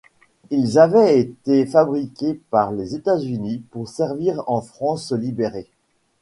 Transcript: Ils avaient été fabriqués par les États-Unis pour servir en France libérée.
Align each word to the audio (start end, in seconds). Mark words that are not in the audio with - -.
Ils 0.49 0.79
avaient 0.79 1.19
été 1.19 1.67
fabriqués 1.67 2.41
par 2.49 2.71
les 2.71 2.95
États-Unis 2.95 3.61
pour 3.69 3.87
servir 3.87 4.41
en 4.49 4.59
France 4.59 5.11
libérée. 5.11 5.69